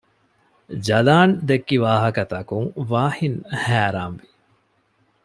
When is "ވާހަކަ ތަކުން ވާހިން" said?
1.83-3.39